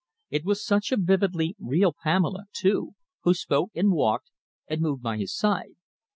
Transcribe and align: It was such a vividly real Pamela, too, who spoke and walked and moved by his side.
It 0.31 0.43
was 0.45 0.65
such 0.65 0.91
a 0.91 0.97
vividly 0.99 1.55
real 1.59 1.93
Pamela, 1.93 2.45
too, 2.53 2.95
who 3.21 3.35
spoke 3.35 3.69
and 3.75 3.91
walked 3.91 4.31
and 4.67 4.81
moved 4.81 5.03
by 5.03 5.17
his 5.19 5.31
side. 5.31 5.75